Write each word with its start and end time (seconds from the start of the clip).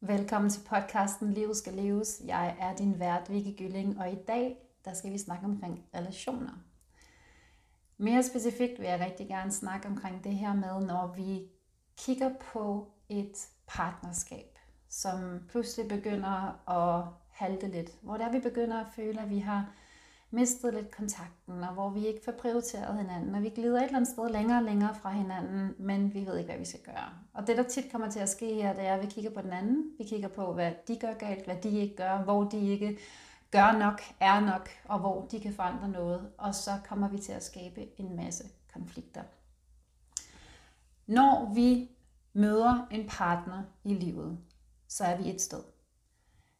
Velkommen 0.00 0.50
til 0.50 0.60
podcasten 0.68 1.32
Livet 1.32 1.56
skal 1.56 1.72
leves. 1.72 2.22
Jeg 2.26 2.56
er 2.60 2.76
din 2.76 2.98
vært, 2.98 3.30
Vicky 3.32 3.58
Gylling, 3.58 4.00
og 4.00 4.12
i 4.12 4.14
dag 4.14 4.56
der 4.84 4.94
skal 4.94 5.12
vi 5.12 5.18
snakke 5.18 5.44
omkring 5.44 5.84
relationer. 5.94 6.52
Mere 7.96 8.22
specifikt 8.22 8.78
vil 8.78 8.88
jeg 8.88 9.00
rigtig 9.00 9.28
gerne 9.28 9.52
snakke 9.52 9.88
omkring 9.88 10.24
det 10.24 10.32
her 10.32 10.54
med, 10.54 10.86
når 10.86 11.14
vi 11.16 11.48
kigger 11.98 12.30
på 12.52 12.92
et 13.08 13.48
partnerskab, 13.66 14.58
som 14.88 15.40
pludselig 15.48 15.88
begynder 15.88 16.68
at 16.70 17.04
halte 17.30 17.66
lidt. 17.66 17.90
Hvor 18.02 18.16
der 18.16 18.32
vi 18.32 18.40
begynder 18.40 18.80
at 18.80 18.88
føle, 18.96 19.22
at 19.22 19.30
vi 19.30 19.38
har 19.38 19.72
mistet 20.36 20.74
lidt 20.74 20.90
kontakten, 20.90 21.64
og 21.64 21.74
hvor 21.74 21.90
vi 21.90 22.06
ikke 22.06 22.24
får 22.24 22.32
prioriteret 22.32 22.96
hinanden, 22.96 23.34
og 23.34 23.42
vi 23.42 23.48
glider 23.48 23.76
et 23.76 23.84
eller 23.84 23.96
andet 23.96 24.10
sted 24.10 24.30
længere 24.30 24.58
og 24.58 24.64
længere 24.64 24.94
fra 24.94 25.10
hinanden, 25.10 25.74
men 25.78 26.14
vi 26.14 26.26
ved 26.26 26.38
ikke, 26.38 26.50
hvad 26.50 26.58
vi 26.58 26.64
skal 26.64 26.80
gøre. 26.80 27.10
Og 27.34 27.46
det, 27.46 27.56
der 27.56 27.62
tit 27.62 27.92
kommer 27.92 28.10
til 28.10 28.20
at 28.20 28.28
ske 28.28 28.54
her, 28.54 28.74
det 28.74 28.86
er, 28.86 28.94
at 28.94 29.02
vi 29.02 29.06
kigger 29.06 29.30
på 29.30 29.42
den 29.42 29.52
anden, 29.52 29.90
vi 29.98 30.04
kigger 30.04 30.28
på, 30.28 30.52
hvad 30.52 30.72
de 30.88 30.96
gør 30.96 31.12
galt, 31.12 31.44
hvad 31.44 31.56
de 31.56 31.70
ikke 31.70 31.96
gør, 31.96 32.18
hvor 32.18 32.44
de 32.44 32.58
ikke 32.58 32.98
gør 33.50 33.78
nok, 33.78 34.00
er 34.20 34.40
nok, 34.40 34.68
og 34.84 34.98
hvor 34.98 35.26
de 35.26 35.40
kan 35.40 35.52
forandre 35.52 35.88
noget, 35.88 36.30
og 36.38 36.54
så 36.54 36.70
kommer 36.88 37.08
vi 37.08 37.18
til 37.18 37.32
at 37.32 37.44
skabe 37.44 38.00
en 38.00 38.16
masse 38.16 38.44
konflikter. 38.72 39.22
Når 41.06 41.52
vi 41.54 41.90
møder 42.32 42.86
en 42.90 43.08
partner 43.08 43.62
i 43.84 43.94
livet, 43.94 44.38
så 44.88 45.04
er 45.04 45.16
vi 45.16 45.30
et 45.30 45.40
sted. 45.40 45.62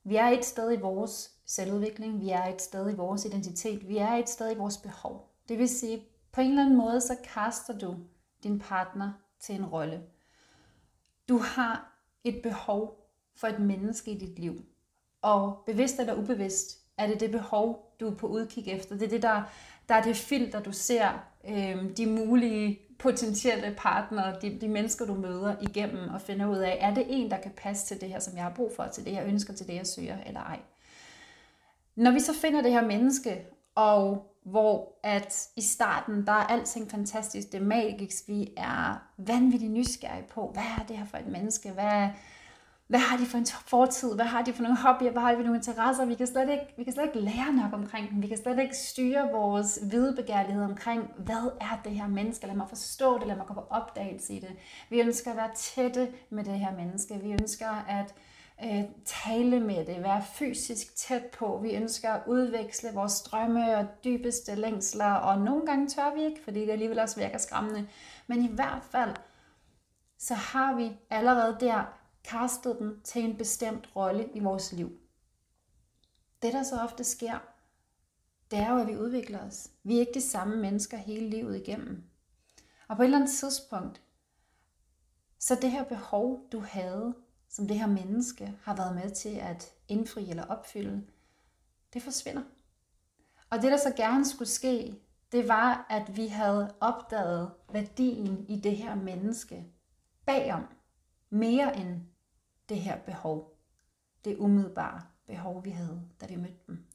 Vi 0.05 0.17
er 0.17 0.29
et 0.29 0.45
sted 0.45 0.73
i 0.73 0.81
vores 0.81 1.36
selvudvikling, 1.47 2.21
vi 2.21 2.31
er 2.31 2.45
et 2.45 2.63
sted 2.63 2.91
i 2.91 2.97
vores 2.97 3.25
identitet, 3.25 3.89
vi 3.89 3.97
er 3.97 4.13
et 4.13 4.29
sted 4.29 4.53
i 4.53 4.59
vores 4.59 4.77
behov. 4.77 5.33
Det 5.49 5.59
vil 5.59 5.69
sige, 5.69 6.03
på 6.33 6.41
en 6.41 6.51
eller 6.51 6.63
anden 6.63 6.77
måde, 6.77 7.01
så 7.01 7.17
kaster 7.35 7.79
du 7.79 7.97
din 8.43 8.59
partner 8.59 9.13
til 9.41 9.55
en 9.55 9.67
rolle. 9.67 10.03
Du 11.29 11.39
har 11.39 11.93
et 12.25 12.41
behov 12.43 13.11
for 13.37 13.47
et 13.47 13.59
menneske 13.59 14.11
i 14.11 14.19
dit 14.19 14.39
liv. 14.39 14.65
Og 15.23 15.63
bevidst 15.67 15.99
eller 16.01 16.15
ubevidst, 16.15 16.79
er 16.99 17.07
det 17.07 17.21
det 17.21 17.31
behov, 17.31 17.95
du 18.01 18.11
er 18.11 18.15
på 18.15 18.27
udkig 18.27 18.69
efter. 18.69 18.97
Det 18.97 19.05
er 19.05 19.09
det, 19.09 19.23
der, 19.23 19.43
der 19.89 19.95
er 19.95 20.03
det 20.03 20.17
filter, 20.17 20.63
du 20.63 20.73
ser 20.73 21.09
øh, 21.49 21.97
de 21.97 22.07
mulige 22.07 22.81
potentielle 22.99 23.75
partnere, 23.79 24.41
de, 24.41 24.61
de 24.61 24.69
mennesker, 24.69 25.07
du 25.07 25.15
møder 25.15 25.57
igennem 25.61 26.09
og 26.09 26.21
finder 26.21 26.47
ud 26.47 26.57
af, 26.57 26.79
er 26.81 26.95
det 26.95 27.07
en, 27.09 27.31
der 27.31 27.41
kan 27.41 27.53
passe 27.57 27.87
til 27.87 28.01
det 28.01 28.09
her, 28.09 28.19
som 28.19 28.37
jeg 28.37 28.43
har 28.43 28.55
brug 28.55 28.73
for, 28.77 28.87
til 28.87 29.05
det, 29.05 29.13
jeg 29.13 29.27
ønsker, 29.27 29.55
til 29.55 29.67
det, 29.67 29.75
jeg 29.75 29.87
søger, 29.87 30.19
eller 30.27 30.41
ej. 30.41 30.61
Når 31.97 32.11
vi 32.11 32.21
så 32.21 32.35
finder 32.35 32.63
det 32.63 32.73
her 32.73 32.87
menneske, 32.87 33.47
og 33.75 34.33
hvor 34.45 34.99
at 35.03 35.49
i 35.57 35.61
starten, 35.61 36.27
der 36.27 36.33
er 36.33 36.47
alting 36.47 36.91
fantastisk, 36.91 37.53
det 37.53 37.61
er 37.61 37.65
magisk, 37.65 38.29
vi 38.29 38.53
er 38.57 39.03
vanvittigt 39.17 39.73
nysgerrige 39.73 40.27
på, 40.31 40.51
hvad 40.53 40.63
er 40.63 40.85
det 40.89 40.97
her 40.99 41.05
for 41.05 41.17
et 41.17 41.27
menneske, 41.27 41.71
hvad, 41.71 42.09
hvad 42.87 43.01
har 43.01 43.17
de 43.17 43.27
for 43.27 43.39
en 43.39 43.47
fortid, 43.47 44.15
hvad 44.15 44.25
har 44.25 44.43
de 44.43 44.53
for 44.53 44.63
nogle 44.63 44.79
hobbyer, 44.79 45.11
hvad 45.11 45.23
har 45.23 45.31
de 45.31 45.37
for 45.37 45.43
nogle 45.43 45.59
interesser, 45.59 46.05
vi 46.05 46.15
kan 46.15 46.27
slet 46.27 46.51
ikke, 46.51 46.75
vi 46.77 46.85
kan 46.85 46.93
slet 46.93 47.05
ikke 47.05 47.21
lære 47.21 47.53
nok 47.53 47.73
omkring 47.73 48.11
dem, 48.11 48.23
vi 48.23 48.27
kan 48.27 48.39
slet 48.43 48.59
ikke 48.59 48.77
styre 48.77 49.29
vores 49.33 49.79
videbegærlighed 49.91 50.65
omkring, 50.65 51.11
hvad 51.17 51.51
er 51.61 51.81
det 51.85 51.93
her 51.93 52.09
menneske, 52.09 52.47
lad 52.47 52.55
mig 52.55 52.69
forstå 52.69 53.19
det, 53.19 53.27
lad 53.27 53.37
mig 53.37 53.47
gå 53.47 53.55
på 53.55 53.67
opdagelse 53.71 54.35
i 54.35 54.41
det. 54.41 54.51
Vi 54.91 55.01
ønsker 55.01 55.31
at 55.31 55.37
være 55.37 55.51
tætte 55.55 56.09
med 56.31 56.45
det 56.45 56.59
her 56.59 56.77
menneske, 56.77 57.21
vi 57.23 57.33
ønsker 57.33 57.69
at 57.89 58.15
øh, 58.65 58.85
tale 59.05 59.61
med 59.61 59.87
det, 59.87 60.03
være 60.03 60.25
fysisk 60.35 60.97
tæt 60.97 61.25
på. 61.27 61.61
Vi 61.63 61.75
ønsker 61.75 62.11
at 62.11 62.23
udveksle 62.27 62.91
vores 62.95 63.23
drømme 63.23 63.77
og 63.77 63.87
dybeste 64.05 64.55
længsler, 64.55 65.13
og 65.13 65.41
nogle 65.41 65.67
gange 65.67 65.89
tør 65.89 66.15
vi 66.15 66.25
ikke, 66.25 66.45
fordi 66.45 66.61
det 66.61 66.71
alligevel 66.71 66.99
også 66.99 67.21
virker 67.21 67.39
skræmmende. 67.39 67.89
Men 68.27 68.45
i 68.45 68.55
hvert 68.55 68.83
fald, 68.91 69.17
så 70.19 70.35
har 70.35 70.75
vi 70.75 70.93
allerede 71.11 71.57
der 71.61 71.85
kastet 72.25 72.79
den 72.79 73.01
til 73.05 73.25
en 73.25 73.37
bestemt 73.37 73.89
rolle 73.97 74.29
i 74.35 74.41
vores 74.41 74.73
liv. 74.73 74.99
Det, 76.43 76.53
der 76.53 76.63
så 76.63 76.81
ofte 76.81 77.05
sker, 77.05 77.39
det 78.51 78.59
er 78.59 78.73
jo, 78.73 78.79
at 78.79 78.87
vi 78.87 78.97
udvikler 78.97 79.47
os. 79.47 79.71
Vi 79.85 79.97
er 79.97 80.01
ikke 80.01 80.15
de 80.15 80.21
samme 80.21 80.57
mennesker 80.57 80.97
hele 80.97 81.29
livet 81.29 81.57
igennem. 81.57 82.05
Og 82.89 82.97
på 82.97 83.03
et 83.03 83.07
eller 83.07 83.19
andet 83.19 83.35
tidspunkt, 83.35 84.03
så 85.39 85.55
det 85.55 85.71
her 85.71 85.85
behov, 85.85 86.49
du 86.53 86.61
havde 86.61 87.15
som 87.57 87.69
det 87.69 87.79
her 87.79 87.87
menneske 87.87 88.55
har 88.63 88.77
været 88.77 88.95
med 88.95 89.11
til 89.11 89.29
at 89.29 89.75
indfri 89.89 90.31
eller 90.31 90.45
opfylde, 90.45 91.07
det 91.95 92.03
forsvinder. 92.03 92.43
Og 93.51 93.63
det, 93.63 93.73
der 93.73 93.77
så 93.77 93.93
gerne 93.97 94.27
skulle 94.27 94.49
ske, 94.49 95.01
det 95.33 95.49
var, 95.49 95.87
at 95.91 96.17
vi 96.17 96.27
havde 96.27 96.75
opdaget 96.81 97.51
værdien 97.73 98.47
i 98.49 98.61
det 98.61 98.77
her 98.77 98.95
menneske 98.95 99.67
bagom, 100.27 100.67
mere 101.31 101.77
end 101.77 102.01
det 102.69 102.81
her 102.81 102.99
behov. 102.99 103.59
Det 104.25 104.37
umiddelbare 104.37 105.03
behov, 105.27 105.65
vi 105.65 105.71
havde, 105.71 106.03
da 106.21 106.27
vi 106.27 106.37
mødte 106.37 106.67
dem. 106.67 106.87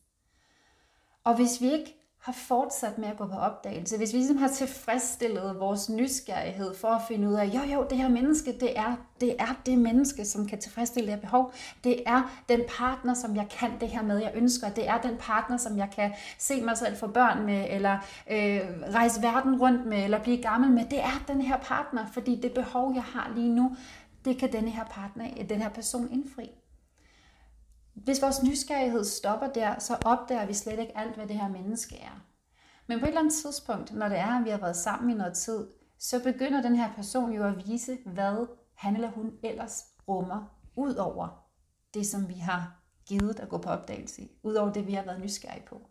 Og 1.24 1.36
hvis 1.36 1.62
vi 1.62 1.72
ikke 1.72 2.01
har 2.22 2.32
fortsat 2.34 2.98
med 2.98 3.08
at 3.08 3.18
gå 3.18 3.26
på 3.26 3.36
opdagelse, 3.36 3.98
hvis 3.98 4.14
vi 4.14 4.18
ligesom 4.18 4.38
har 4.38 4.48
tilfredsstillet 4.48 5.60
vores 5.60 5.90
nysgerrighed 5.90 6.76
for 6.76 6.88
at 6.88 7.02
finde 7.08 7.30
ud 7.30 7.34
af, 7.34 7.46
jo 7.46 7.62
jo, 7.74 7.86
det 7.90 7.98
her 7.98 8.10
menneske, 8.10 8.52
det 8.60 8.80
er 8.80 8.96
det, 9.22 9.36
er 9.40 9.60
det 9.66 9.78
menneske, 9.78 10.26
som 10.26 10.48
kan 10.48 10.60
tilfredsstille 10.60 11.08
det 11.08 11.16
her 11.16 11.22
behov. 11.22 11.54
Det 11.84 12.04
er 12.06 12.44
den 12.50 12.62
partner, 12.78 13.14
som 13.14 13.36
jeg 13.36 13.48
kan 13.60 13.72
det 13.80 13.90
her 13.90 14.02
med, 14.02 14.18
jeg 14.18 14.32
ønsker. 14.36 14.70
Det 14.70 14.88
er 14.88 15.02
den 15.02 15.18
partner, 15.20 15.58
som 15.58 15.78
jeg 15.78 15.90
kan 15.96 16.14
se 16.38 16.62
mig 16.62 16.78
selv 16.78 16.98
få 16.98 17.08
børn 17.08 17.46
med, 17.46 17.66
eller 17.70 17.98
øh, 18.32 18.62
rejse 18.94 19.22
verden 19.22 19.62
rundt 19.62 19.86
med, 19.86 20.04
eller 20.04 20.24
blive 20.24 20.42
gammel 20.42 20.72
med. 20.72 20.86
Det 20.86 21.00
er 21.00 21.24
den 21.28 21.42
her 21.42 21.58
partner, 21.58 22.06
fordi 22.14 22.36
det 22.36 22.54
behov, 22.54 22.94
jeg 22.96 23.04
har 23.04 23.32
lige 23.36 23.54
nu, 23.56 23.76
det 24.26 24.38
kan 24.38 24.52
denne 24.52 24.70
her 24.70 24.86
partner, 24.86 25.26
den 25.50 25.62
her 25.62 25.70
person 25.70 26.12
indfri. 26.12 26.50
Hvis 27.94 28.22
vores 28.22 28.44
nysgerrighed 28.44 29.04
stopper 29.04 29.48
der, 29.48 29.80
så 29.80 29.98
opdager 30.06 30.46
vi 30.46 30.54
slet 30.54 30.80
ikke 30.80 30.98
alt, 30.98 31.16
hvad 31.16 31.28
det 31.28 31.36
her 31.36 31.50
menneske 31.50 31.96
er. 31.98 32.26
Men 32.88 33.00
på 33.00 33.06
et 33.06 33.08
eller 33.08 33.20
andet 33.20 33.34
tidspunkt, 33.34 33.94
når 33.94 34.10
det 34.10 34.18
er, 34.18 34.40
at 34.40 34.46
vi 34.46 34.50
har 34.50 34.58
været 34.58 34.76
sammen 34.76 35.10
i 35.10 35.14
noget 35.14 35.34
tid, 35.34 35.68
så 36.00 36.24
begynder 36.24 36.62
den 36.62 36.76
her 36.76 36.94
person 36.94 37.34
jo 37.34 37.44
at 37.44 37.68
vise, 37.68 37.98
hvad 38.06 38.48
han 38.74 38.96
eller 38.96 39.12
hun 39.12 39.32
ellers 39.44 39.86
rummer, 40.08 40.58
ud 40.76 40.96
over 40.96 41.48
det, 41.94 42.08
som 42.08 42.30
vi 42.30 42.34
har 42.34 42.82
givet 43.06 43.40
at 43.40 43.50
gå 43.50 43.58
på 43.58 43.70
opdagelse 43.70 44.22
i, 44.22 44.32
ud 44.44 44.54
over 44.54 44.74
det, 44.74 44.88
vi 44.88 44.94
har 44.94 45.04
været 45.04 45.22
nysgerrige 45.22 45.66
på. 45.68 45.82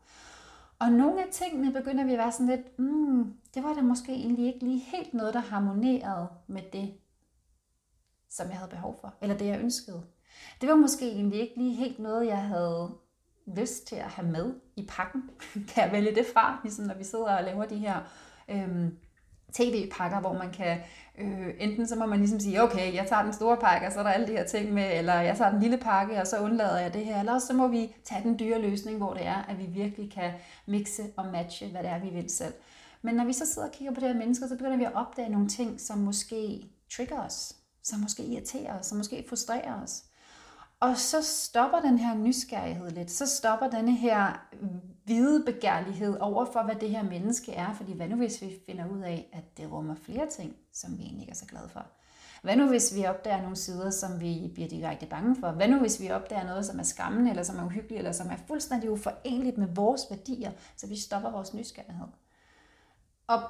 Og 0.79 0.93
nogle 0.93 1.23
af 1.23 1.29
tingene 1.33 1.73
begynder 1.73 2.05
vi 2.05 2.13
at 2.13 2.19
være 2.19 2.33
sådan 2.33 2.47
lidt, 2.47 2.79
mm, 2.79 3.35
det 3.55 3.63
var 3.63 3.75
da 3.75 3.83
måske 3.83 4.13
egentlig 4.13 4.47
ikke 4.47 4.65
lige 4.67 4.79
helt 4.81 5.15
noget, 5.15 5.35
der 5.35 5.41
harmonerede 5.41 6.29
med 6.47 6.63
det, 6.73 6.95
som 8.31 8.49
jeg 8.49 8.57
havde 8.57 8.71
behov 8.71 8.99
for, 9.01 9.15
eller 9.21 9.37
det, 9.37 9.47
jeg 9.47 9.61
ønskede. 9.61 10.03
Det 10.61 10.69
var 10.69 10.75
måske 10.75 11.07
egentlig 11.07 11.41
ikke 11.41 11.55
lige 11.57 11.75
helt 11.75 11.99
noget, 11.99 12.27
jeg 12.27 12.43
havde 12.43 12.91
lyst 13.47 13.87
til 13.87 13.97
at 13.97 14.11
have 14.11 14.29
med 14.29 14.55
i 14.77 14.87
pakken. 14.89 15.23
kan 15.69 15.85
jeg 15.85 15.93
vælge 15.93 16.15
det 16.15 16.27
fra, 16.35 16.61
ligesom 16.63 16.85
når 16.85 16.95
vi 16.95 17.05
sidder 17.05 17.37
og 17.37 17.45
laver 17.45 17.65
de 17.65 17.77
her 17.77 18.01
øhm, 18.49 18.97
tv-pakker, 19.53 20.21
hvor 20.21 20.33
man 20.33 20.53
kan, 20.53 20.79
øh, 21.19 21.55
enten 21.59 21.89
så 21.89 21.97
må 21.97 22.07
man 22.07 22.19
ligesom 22.19 22.41
sige, 22.41 22.63
okay, 22.63 22.95
jeg 22.95 23.07
tager 23.09 23.23
den 23.23 23.33
store 23.33 23.57
pakke, 23.57 23.87
og 23.87 23.93
så 23.93 23.99
er 23.99 24.03
der 24.03 24.11
alle 24.11 24.27
de 24.27 24.33
her 24.33 24.45
ting 24.45 24.73
med, 24.73 24.99
eller 24.99 25.15
jeg 25.15 25.37
tager 25.37 25.51
den 25.51 25.61
lille 25.61 25.79
pakke, 25.79 26.21
og 26.21 26.27
så 26.27 26.39
undlader 26.39 26.79
jeg 26.79 26.95
det 26.95 27.05
her, 27.05 27.21
eller 27.21 27.35
også 27.35 27.47
så 27.47 27.53
må 27.53 27.69
vi 27.69 27.95
tage 28.05 28.23
den 28.23 28.39
dyre 28.39 28.61
løsning, 28.61 28.99
hvor 28.99 29.15
det 29.15 29.27
er, 29.27 29.43
at 29.49 29.59
vi 29.59 29.65
virkelig 29.65 30.13
kan 30.13 30.33
mixe 30.67 31.03
og 31.17 31.27
matche, 31.27 31.69
hvad 31.69 31.83
det 31.83 31.91
er, 31.91 31.99
vi 31.99 32.09
vil 32.09 32.31
selv. 32.31 32.55
Men 33.03 33.15
når 33.15 33.25
vi 33.25 33.33
så 33.33 33.47
sidder 33.47 33.69
og 33.69 33.75
kigger 33.75 33.95
på 33.95 34.01
det 34.01 34.09
her 34.09 34.19
mennesker, 34.19 34.49
så 34.49 34.57
begynder 34.57 34.77
vi 34.77 34.85
at 34.85 34.95
opdage 34.95 35.29
nogle 35.29 35.49
ting, 35.49 35.81
som 35.81 35.99
måske 35.99 36.71
trigger 36.97 37.21
os, 37.21 37.57
som 37.83 38.01
måske 38.01 38.23
irriterer 38.23 38.79
os, 38.79 38.87
som 38.87 38.99
måske 38.99 39.25
frustrerer 39.29 39.83
os. 39.83 40.03
Og 40.81 40.97
så 40.97 41.23
stopper 41.23 41.81
den 41.81 41.99
her 41.99 42.15
nysgerrighed 42.15 42.91
lidt. 42.91 43.11
Så 43.11 43.27
stopper 43.27 43.71
denne 43.71 43.97
her 43.97 44.47
hvide 45.05 45.45
begærlighed 45.45 46.17
over 46.21 46.45
for, 46.45 46.63
hvad 46.63 46.75
det 46.75 46.91
her 46.91 47.03
menneske 47.03 47.53
er. 47.53 47.75
Fordi 47.75 47.97
hvad 47.97 48.09
nu 48.09 48.17
hvis 48.17 48.43
vi 48.43 48.61
finder 48.67 48.89
ud 48.89 49.01
af, 49.01 49.31
at 49.33 49.57
det 49.57 49.73
rummer 49.73 49.95
flere 49.95 50.27
ting, 50.31 50.57
som 50.73 50.99
vi 50.99 51.03
egentlig 51.03 51.23
ikke 51.23 51.31
er 51.31 51.37
så 51.37 51.47
glade 51.47 51.69
for? 51.69 51.87
Hvad 52.43 52.57
nu 52.57 52.69
hvis 52.69 52.95
vi 52.95 53.07
opdager 53.07 53.43
nogle 53.43 53.57
sider, 53.57 53.91
som 53.91 54.21
vi 54.21 54.51
bliver 54.55 54.69
direkte 54.69 55.07
bange 55.07 55.37
for? 55.41 55.51
Hvad 55.51 55.69
nu 55.69 55.79
hvis 55.79 56.01
vi 56.01 56.11
opdager 56.11 56.45
noget, 56.45 56.67
som 56.67 56.79
er 56.79 56.83
skammende, 56.83 57.31
eller 57.31 57.43
som 57.43 57.59
er 57.59 57.65
uhyggeligt, 57.65 57.99
eller 57.99 58.13
som 58.13 58.31
er 58.31 58.37
fuldstændig 58.47 58.91
uforeneligt 58.91 59.59
med 59.59 59.69
vores 59.75 60.01
værdier, 60.11 60.53
så 60.77 60.87
vi 60.87 60.97
stopper 60.97 61.31
vores 61.31 61.55
nysgerrighed? 61.55 62.07
Og 63.27 63.41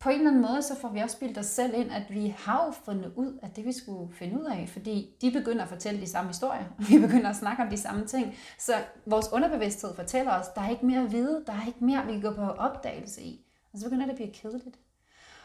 på 0.00 0.08
en 0.08 0.14
eller 0.14 0.30
anden 0.30 0.42
måde, 0.42 0.62
så 0.62 0.76
får 0.80 0.88
vi 0.88 1.00
også 1.00 1.18
bildet 1.18 1.38
os 1.38 1.46
selv 1.46 1.74
ind, 1.74 1.90
at 1.92 2.02
vi 2.10 2.34
har 2.38 2.66
jo 2.66 2.72
fundet 2.84 3.12
ud 3.16 3.38
af 3.42 3.50
det, 3.50 3.64
vi 3.64 3.72
skulle 3.72 4.14
finde 4.14 4.40
ud 4.40 4.44
af, 4.44 4.68
fordi 4.68 5.16
de 5.20 5.30
begynder 5.30 5.62
at 5.62 5.68
fortælle 5.68 6.00
de 6.00 6.06
samme 6.06 6.28
historier, 6.28 6.64
vi 6.88 6.98
begynder 6.98 7.30
at 7.30 7.36
snakke 7.36 7.62
om 7.62 7.70
de 7.70 7.76
samme 7.76 8.06
ting, 8.06 8.34
så 8.58 8.72
vores 9.06 9.26
underbevidsthed 9.32 9.94
fortæller 9.94 10.32
os, 10.32 10.48
der 10.48 10.60
er 10.60 10.70
ikke 10.70 10.86
mere 10.86 11.02
at 11.02 11.12
vide, 11.12 11.44
der 11.46 11.52
er 11.52 11.66
ikke 11.66 11.84
mere, 11.84 12.06
vi 12.06 12.12
kan 12.12 12.20
gå 12.20 12.30
på 12.30 12.42
opdagelse 12.42 13.22
i, 13.22 13.46
og 13.72 13.78
så 13.78 13.84
begynder 13.84 14.04
det 14.04 14.10
at 14.10 14.16
blive 14.16 14.32
kedeligt. 14.32 14.78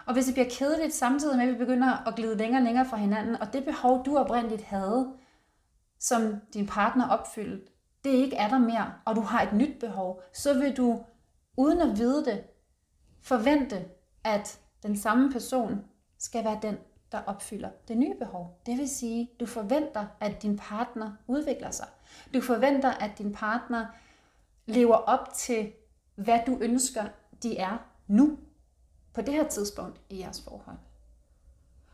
Og 0.05 0.13
hvis 0.13 0.25
det 0.25 0.33
bliver 0.33 0.49
kedeligt 0.49 0.93
samtidig 0.93 1.37
med, 1.37 1.45
at 1.45 1.53
vi 1.53 1.57
begynder 1.57 2.07
at 2.07 2.15
glide 2.15 2.37
længere 2.37 2.59
og 2.59 2.65
længere 2.65 2.85
fra 2.85 2.97
hinanden, 2.97 3.41
og 3.41 3.53
det 3.53 3.65
behov, 3.65 4.05
du 4.05 4.17
oprindeligt 4.17 4.63
havde, 4.63 5.13
som 5.99 6.35
din 6.53 6.67
partner 6.67 7.09
opfyldte, 7.09 7.71
det 8.03 8.09
ikke 8.09 8.35
er 8.35 8.47
der 8.47 8.57
mere, 8.57 8.93
og 9.05 9.15
du 9.15 9.21
har 9.21 9.41
et 9.41 9.53
nyt 9.53 9.79
behov, 9.79 10.21
så 10.33 10.59
vil 10.59 10.77
du, 10.77 11.01
uden 11.57 11.81
at 11.81 11.97
vide 11.97 12.25
det, 12.25 12.43
forvente, 13.21 13.85
at 14.23 14.59
den 14.83 14.97
samme 14.97 15.31
person 15.31 15.85
skal 16.17 16.43
være 16.43 16.59
den, 16.61 16.77
der 17.11 17.21
opfylder 17.25 17.69
det 17.87 17.97
nye 17.97 18.15
behov. 18.19 18.61
Det 18.65 18.77
vil 18.77 18.89
sige, 18.89 19.29
du 19.39 19.45
forventer, 19.45 20.05
at 20.19 20.41
din 20.41 20.57
partner 20.57 21.11
udvikler 21.27 21.71
sig. 21.71 21.87
Du 22.33 22.41
forventer, 22.41 22.91
at 22.91 23.11
din 23.17 23.33
partner 23.33 23.85
lever 24.65 24.95
op 24.95 25.33
til, 25.33 25.71
hvad 26.15 26.39
du 26.47 26.57
ønsker, 26.61 27.05
de 27.43 27.57
er 27.57 27.77
nu, 28.07 28.37
på 29.13 29.21
det 29.21 29.33
her 29.33 29.47
tidspunkt 29.47 30.01
i 30.09 30.19
jeres 30.19 30.41
forhold. 30.41 30.77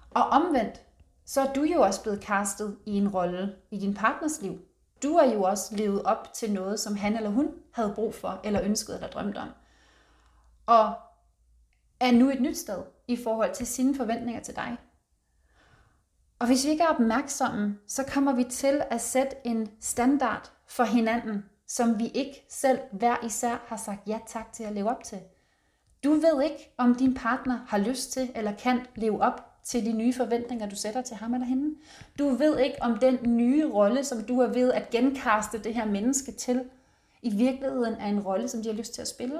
Og 0.10 0.24
omvendt, 0.24 0.82
så 1.26 1.42
er 1.42 1.54
du 1.54 1.64
jo 1.64 1.82
også 1.82 2.02
blevet 2.02 2.22
kastet 2.22 2.78
i 2.86 2.98
en 2.98 3.10
rolle 3.10 3.56
i 3.72 3.80
din 3.80 3.94
partners 3.94 4.42
liv. 4.42 4.62
Du 5.04 5.18
har 5.18 5.26
jo 5.26 5.44
også 5.44 5.76
levet 5.76 6.04
op 6.04 6.34
til 6.34 6.54
noget, 6.54 6.80
som 6.80 6.96
han 6.96 7.16
eller 7.16 7.30
hun 7.30 7.54
havde 7.72 7.94
brug 7.96 8.16
for, 8.16 8.42
eller 8.44 8.64
ønsket 8.64 8.96
eller 8.96 9.10
drømt 9.10 9.38
om. 9.38 9.50
Og 10.66 10.94
er 12.00 12.12
nu 12.12 12.30
et 12.30 12.42
nyt 12.42 12.58
sted 12.58 12.84
i 13.08 13.16
forhold 13.16 13.56
til 13.56 13.68
sine 13.68 13.96
forventninger 13.96 14.42
til 14.42 14.56
dig. 14.56 14.78
Og 16.40 16.48
hvis 16.48 16.66
vi 16.66 16.70
ikke 16.70 16.84
er 16.84 16.88
opmærksomme, 16.88 17.78
så 17.88 18.04
kommer 18.04 18.34
vi 18.34 18.44
til 18.44 18.82
at 18.90 19.02
sætte 19.02 19.36
en 19.44 19.70
standard 19.82 20.52
for 20.68 20.84
hinanden, 20.84 21.46
som 21.68 22.00
vi 22.00 22.08
ikke 22.08 22.46
selv 22.50 22.80
hver 22.92 23.26
især 23.26 23.66
har 23.68 23.78
sagt 23.78 24.08
ja 24.08 24.20
tak 24.28 24.54
til 24.54 24.64
at 24.64 24.74
leve 24.74 24.90
op 24.90 25.04
til. 25.04 25.20
Du 26.04 26.14
ved 26.14 26.44
ikke, 26.44 26.74
om 26.78 26.96
din 26.96 27.14
partner 27.14 27.60
har 27.68 27.78
lyst 27.78 28.12
til 28.12 28.32
eller 28.36 28.52
kan 28.52 28.82
leve 28.96 29.22
op 29.22 29.62
til 29.64 29.86
de 29.86 29.92
nye 29.92 30.14
forventninger, 30.14 30.70
du 30.70 30.76
sætter 30.76 31.02
til 31.02 31.16
ham 31.16 31.34
eller 31.34 31.48
hende. 31.48 31.76
Du 32.20 32.30
ved 32.30 32.60
ikke, 32.60 32.78
om 32.82 32.98
den 32.98 33.38
nye 33.38 33.72
rolle, 33.72 34.04
som 34.04 34.24
du 34.24 34.40
er 34.40 34.48
ved 34.48 34.74
at 34.74 34.90
genkaste 34.90 35.64
det 35.64 35.74
her 35.74 35.86
menneske 35.86 36.32
til, 36.32 36.70
i 37.22 37.36
virkeligheden 37.36 37.94
er 37.94 38.08
en 38.08 38.20
rolle, 38.20 38.48
som 38.48 38.62
de 38.62 38.70
har 38.70 38.76
lyst 38.76 38.94
til 38.94 39.02
at 39.02 39.08
spille. 39.08 39.40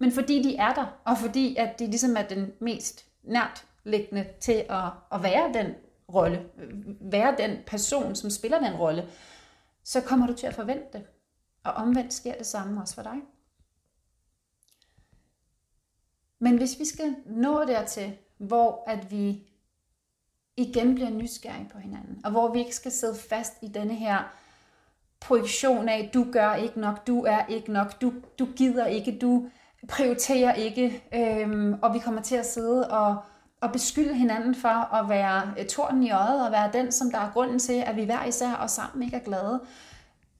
Men 0.00 0.12
fordi 0.12 0.42
de 0.42 0.56
er 0.56 0.74
der, 0.74 0.86
og 1.04 1.18
fordi 1.18 1.56
at 1.56 1.78
de 1.78 1.86
ligesom 1.86 2.16
er 2.16 2.22
den 2.22 2.52
mest 2.60 3.06
nært 3.22 3.66
liggende 3.84 4.26
til 4.40 4.64
at, 4.68 4.84
at 5.12 5.22
være 5.22 5.52
den 5.54 5.74
rolle, 6.14 6.46
være 7.00 7.36
den 7.38 7.58
person, 7.66 8.14
som 8.14 8.30
spiller 8.30 8.58
den 8.58 8.76
rolle, 8.76 9.08
så 9.84 10.00
kommer 10.00 10.26
du 10.26 10.32
til 10.32 10.46
at 10.46 10.54
forvente 10.54 10.86
det. 10.92 11.06
Og 11.64 11.72
omvendt 11.72 12.12
sker 12.12 12.34
det 12.34 12.46
samme 12.46 12.80
også 12.80 12.94
for 12.94 13.02
dig. 13.02 13.16
Men 16.38 16.56
hvis 16.56 16.78
vi 16.78 16.84
skal 16.84 17.16
nå 17.26 17.64
dertil, 17.64 18.16
hvor 18.38 18.84
at 18.86 19.10
vi 19.10 19.42
igen 20.56 20.94
bliver 20.94 21.10
nysgerrige 21.10 21.68
på 21.72 21.78
hinanden, 21.78 22.20
og 22.24 22.30
hvor 22.30 22.52
vi 22.52 22.58
ikke 22.58 22.76
skal 22.76 22.92
sidde 22.92 23.14
fast 23.14 23.52
i 23.62 23.68
denne 23.68 23.94
her 23.94 24.34
projektion 25.20 25.88
af, 25.88 26.10
du 26.14 26.26
gør 26.32 26.54
ikke 26.54 26.80
nok, 26.80 27.06
du 27.06 27.24
er 27.24 27.46
ikke 27.46 27.72
nok, 27.72 28.00
du, 28.00 28.12
du 28.38 28.48
gider 28.56 28.86
ikke, 28.86 29.18
du 29.18 29.50
prioriterer 29.88 30.54
ikke, 30.54 31.02
øhm, 31.14 31.78
og 31.82 31.94
vi 31.94 31.98
kommer 31.98 32.22
til 32.22 32.36
at 32.36 32.46
sidde 32.46 32.90
og, 32.90 33.16
og 33.60 33.72
beskylde 33.72 34.14
hinanden 34.14 34.54
for 34.54 34.94
at 34.94 35.08
være 35.08 35.54
øh, 35.58 35.66
torden 35.66 36.02
i 36.02 36.10
øjet, 36.10 36.46
og 36.46 36.52
være 36.52 36.70
den, 36.72 36.92
som 36.92 37.10
der 37.10 37.18
er 37.18 37.30
grunden 37.32 37.58
til, 37.58 37.82
at 37.86 37.96
vi 37.96 38.04
hver 38.04 38.24
især 38.24 38.52
og 38.52 38.70
sammen 38.70 39.02
ikke 39.02 39.16
er 39.16 39.24
glade, 39.24 39.60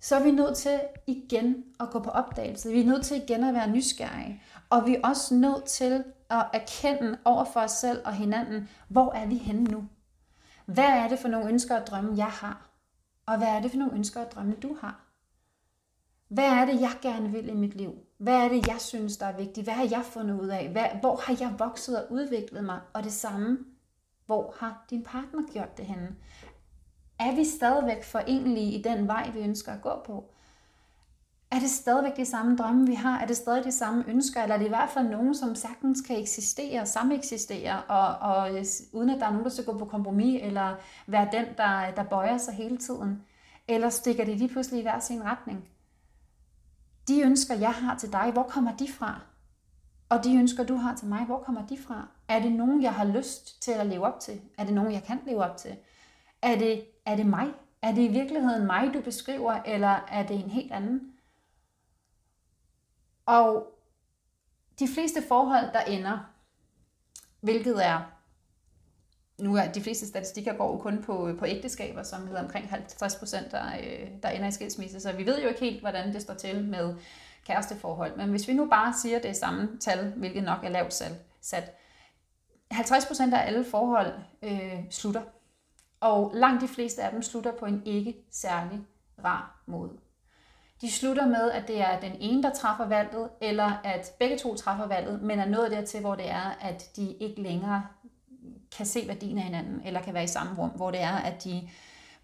så 0.00 0.16
er 0.16 0.22
vi 0.22 0.30
nødt 0.30 0.56
til 0.56 0.80
igen 1.06 1.64
at 1.80 1.90
gå 1.90 1.98
på 1.98 2.10
opdagelse. 2.10 2.70
Vi 2.70 2.80
er 2.80 2.86
nødt 2.86 3.04
til 3.04 3.16
igen 3.16 3.44
at 3.44 3.54
være 3.54 3.70
nysgerrige. 3.70 4.42
Og 4.70 4.86
vi 4.86 4.94
er 4.94 5.08
også 5.08 5.34
nødt 5.34 5.64
til 5.64 6.04
at 6.30 6.46
erkende 6.52 7.18
over 7.24 7.44
for 7.44 7.60
os 7.60 7.70
selv 7.70 8.02
og 8.04 8.14
hinanden, 8.14 8.68
hvor 8.88 9.12
er 9.12 9.26
vi 9.26 9.36
henne 9.36 9.64
nu? 9.64 9.84
Hvad 10.66 10.84
er 10.84 11.08
det 11.08 11.18
for 11.18 11.28
nogle 11.28 11.48
ønsker 11.48 11.80
og 11.80 11.86
drømme, 11.86 12.16
jeg 12.16 12.26
har? 12.26 12.70
Og 13.26 13.38
hvad 13.38 13.48
er 13.48 13.60
det 13.60 13.70
for 13.70 13.78
nogle 13.78 13.94
ønsker 13.94 14.20
og 14.20 14.30
drømme, 14.30 14.54
du 14.62 14.76
har? 14.80 15.00
Hvad 16.28 16.44
er 16.44 16.64
det, 16.64 16.80
jeg 16.80 16.92
gerne 17.02 17.30
vil 17.30 17.48
i 17.48 17.54
mit 17.54 17.74
liv? 17.74 17.94
Hvad 18.20 18.34
er 18.34 18.48
det, 18.48 18.66
jeg 18.66 18.76
synes, 18.80 19.16
der 19.16 19.26
er 19.26 19.36
vigtigt? 19.36 19.66
Hvad 19.66 19.74
har 19.74 19.88
jeg 19.90 20.02
fundet 20.04 20.40
ud 20.40 20.48
af? 20.48 20.68
Hvad, 20.68 20.84
hvor 21.00 21.16
har 21.16 21.36
jeg 21.40 21.54
vokset 21.58 22.04
og 22.04 22.12
udviklet 22.12 22.64
mig? 22.64 22.80
Og 22.92 23.04
det 23.04 23.12
samme, 23.12 23.58
hvor 24.26 24.54
har 24.58 24.84
din 24.90 25.02
partner 25.02 25.42
gjort 25.52 25.76
det 25.76 25.86
henne? 25.86 26.16
Er 27.18 27.34
vi 27.34 27.44
stadigvæk 27.44 28.04
forenlige 28.04 28.78
i 28.78 28.82
den 28.82 29.08
vej, 29.08 29.30
vi 29.30 29.40
ønsker 29.40 29.72
at 29.72 29.82
gå 29.82 29.92
på? 30.06 30.24
Er 31.50 31.58
det 31.58 31.70
stadigvæk 31.70 32.16
de 32.16 32.24
samme 32.24 32.56
drømme, 32.56 32.86
vi 32.86 32.94
har? 32.94 33.18
Er 33.20 33.26
det 33.26 33.36
stadig 33.36 33.64
de 33.64 33.72
samme 33.72 34.04
ønsker? 34.08 34.42
Eller 34.42 34.54
er 34.54 34.58
det 34.58 34.66
i 34.66 34.68
hvert 34.68 34.90
fald 34.90 35.08
nogen, 35.08 35.34
som 35.34 35.54
sagtens 35.54 36.00
kan 36.00 36.20
eksistere, 36.20 36.86
sameksistere, 36.86 37.82
og, 37.82 38.30
og 38.30 38.50
uden 38.92 39.10
at 39.10 39.20
der 39.20 39.26
er 39.26 39.30
nogen, 39.30 39.44
der 39.44 39.50
skal 39.50 39.64
gå 39.64 39.78
på 39.78 39.84
kompromis, 39.84 40.42
eller 40.42 40.74
være 41.06 41.28
den, 41.32 41.44
der, 41.56 41.90
der 41.90 42.04
bøjer 42.04 42.38
sig 42.38 42.54
hele 42.54 42.76
tiden? 42.76 43.22
Eller 43.68 43.90
stikker 43.90 44.24
de 44.24 44.34
lige 44.34 44.48
pludselig 44.48 44.80
i 44.80 44.82
hver 44.82 44.98
sin 44.98 45.24
retning? 45.24 45.68
De 47.08 47.20
ønsker, 47.20 47.54
jeg 47.54 47.74
har 47.74 47.98
til 47.98 48.12
dig, 48.12 48.30
hvor 48.32 48.42
kommer 48.42 48.76
de 48.76 48.92
fra? 48.92 49.20
Og 50.08 50.24
de 50.24 50.36
ønsker, 50.36 50.64
du 50.64 50.74
har 50.74 50.96
til 50.96 51.08
mig, 51.08 51.26
hvor 51.26 51.42
kommer 51.42 51.66
de 51.66 51.78
fra? 51.78 52.08
Er 52.28 52.40
det 52.40 52.52
nogen, 52.52 52.82
jeg 52.82 52.94
har 52.94 53.04
lyst 53.04 53.62
til 53.62 53.72
at 53.72 53.86
leve 53.86 54.06
op 54.06 54.20
til? 54.20 54.40
Er 54.58 54.64
det 54.64 54.74
nogen, 54.74 54.92
jeg 54.92 55.02
kan 55.02 55.20
leve 55.26 55.44
op 55.44 55.56
til? 55.56 55.76
Er 56.42 56.58
det, 56.58 56.86
er 57.06 57.16
det 57.16 57.26
mig? 57.26 57.48
Er 57.82 57.94
det 57.94 58.02
i 58.02 58.12
virkeligheden 58.12 58.66
mig, 58.66 58.94
du 58.94 59.00
beskriver, 59.00 59.52
eller 59.52 60.06
er 60.08 60.26
det 60.26 60.44
en 60.44 60.50
helt 60.50 60.72
anden? 60.72 61.12
Og 63.26 63.66
de 64.78 64.88
fleste 64.88 65.22
forhold, 65.28 65.72
der 65.72 65.80
ender, 65.80 66.18
hvilket 67.40 67.86
er, 67.86 68.19
nu 69.42 69.56
er 69.56 69.72
de 69.72 69.82
fleste 69.82 70.06
statistikker 70.06 70.52
går 70.52 70.72
jo 70.72 70.78
kun 70.78 71.02
på, 71.02 71.30
på 71.38 71.46
ægteskaber, 71.46 72.02
som 72.02 72.26
hedder 72.26 72.42
omkring 72.42 72.70
50 72.70 73.14
procent, 73.14 73.50
der, 73.50 73.64
øh, 73.66 74.08
der 74.22 74.28
ender 74.28 74.48
i 74.48 74.52
skilsmisse, 74.52 75.00
så 75.00 75.12
vi 75.12 75.26
ved 75.26 75.42
jo 75.42 75.48
ikke 75.48 75.60
helt, 75.60 75.80
hvordan 75.80 76.14
det 76.14 76.22
står 76.22 76.34
til 76.34 76.64
med 76.64 76.94
kæresteforhold. 77.46 78.16
Men 78.16 78.30
hvis 78.30 78.48
vi 78.48 78.52
nu 78.52 78.66
bare 78.66 78.94
siger 79.02 79.18
det 79.18 79.36
samme 79.36 79.68
tal, 79.80 80.12
hvilket 80.16 80.42
nok 80.42 80.64
er 80.64 80.68
lavt 80.68 81.02
sat, 81.40 81.76
50 82.70 83.06
procent 83.06 83.34
af 83.34 83.46
alle 83.46 83.64
forhold 83.64 84.12
øh, 84.42 84.78
slutter. 84.90 85.22
Og 86.00 86.32
langt 86.34 86.62
de 86.62 86.68
fleste 86.68 87.02
af 87.02 87.10
dem 87.10 87.22
slutter 87.22 87.52
på 87.52 87.66
en 87.66 87.82
ikke 87.84 88.16
særlig 88.30 88.80
rar 89.24 89.62
måde. 89.66 89.92
De 90.80 90.90
slutter 90.92 91.26
med, 91.26 91.50
at 91.50 91.68
det 91.68 91.80
er 91.80 92.00
den 92.00 92.12
ene, 92.20 92.42
der 92.42 92.50
træffer 92.54 92.86
valget, 92.86 93.28
eller 93.40 93.72
at 93.84 94.12
begge 94.18 94.38
to 94.38 94.54
træffer 94.54 94.86
valget, 94.86 95.22
men 95.22 95.38
er 95.38 95.48
nået 95.48 95.70
dertil, 95.70 96.00
hvor 96.00 96.14
det 96.14 96.30
er, 96.30 96.56
at 96.60 96.96
de 96.96 97.12
ikke 97.12 97.42
længere 97.42 97.86
kan 98.76 98.86
se 98.86 99.08
værdien 99.08 99.38
af 99.38 99.44
hinanden, 99.44 99.80
eller 99.84 100.02
kan 100.02 100.14
være 100.14 100.24
i 100.24 100.26
samme 100.26 100.54
rum, 100.58 100.70
hvor 100.70 100.90
det 100.90 101.00
er, 101.00 101.16
at 101.16 101.44
de 101.44 101.68